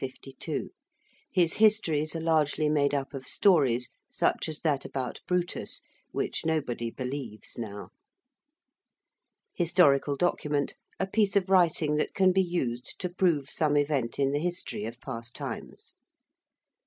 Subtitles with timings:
[1.31, 6.89] His 'histories' are largely made up of stories, such as that about Brutus, which nobody
[6.89, 7.89] believes now.
[9.53, 14.31] ~historical document~: a piece of writing that can be used to prove some event in
[14.31, 15.93] the history of past times.